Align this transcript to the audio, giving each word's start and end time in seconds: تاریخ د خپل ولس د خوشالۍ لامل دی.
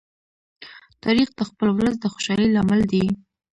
تاریخ 1.03 1.29
د 1.35 1.39
خپل 1.49 1.67
ولس 1.73 1.95
د 1.99 2.05
خوشالۍ 2.13 2.47
لامل 2.55 2.81
دی. 2.91 3.05